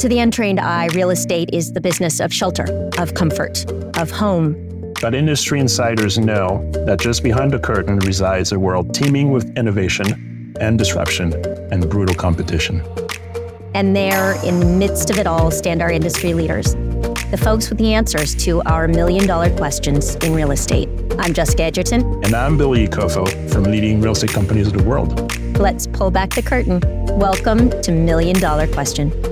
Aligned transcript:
To 0.00 0.08
the 0.08 0.18
untrained 0.20 0.58
eye, 0.58 0.88
real 0.94 1.10
estate 1.10 1.50
is 1.52 1.74
the 1.74 1.80
business 1.82 2.20
of 2.20 2.32
shelter, 2.32 2.64
of 2.96 3.12
comfort, 3.12 3.70
of 3.98 4.10
home. 4.10 4.94
But 5.02 5.14
industry 5.14 5.60
insiders 5.60 6.16
know 6.16 6.66
that 6.86 7.00
just 7.00 7.22
behind 7.22 7.50
the 7.50 7.58
curtain 7.58 7.98
resides 7.98 8.50
a 8.52 8.58
world 8.58 8.94
teeming 8.94 9.30
with 9.30 9.54
innovation 9.58 10.56
and 10.58 10.78
disruption 10.78 11.34
and 11.70 11.90
brutal 11.90 12.14
competition. 12.14 12.82
And 13.74 13.94
there, 13.94 14.42
in 14.42 14.58
the 14.58 14.64
midst 14.64 15.10
of 15.10 15.18
it 15.18 15.26
all, 15.26 15.50
stand 15.50 15.82
our 15.82 15.90
industry 15.90 16.32
leaders, 16.32 16.72
the 17.30 17.38
folks 17.38 17.68
with 17.68 17.76
the 17.76 17.92
answers 17.92 18.34
to 18.36 18.62
our 18.62 18.88
million 18.88 19.26
dollar 19.26 19.54
questions 19.54 20.14
in 20.24 20.32
real 20.32 20.52
estate. 20.52 20.88
I'm 21.18 21.34
Jessica 21.34 21.64
Edgerton. 21.64 22.24
And 22.24 22.32
I'm 22.32 22.56
Billy 22.56 22.88
Ekofo 22.88 23.52
from 23.52 23.64
leading 23.64 24.00
real 24.00 24.12
estate 24.12 24.30
companies 24.30 24.68
of 24.68 24.72
the 24.72 24.82
world. 24.82 25.30
Let's 25.58 25.86
pull 25.86 26.10
back 26.10 26.30
the 26.30 26.40
curtain. 26.40 26.80
Welcome 27.18 27.68
to 27.82 27.92
Million 27.92 28.40
Dollar 28.40 28.66
Question. 28.66 29.29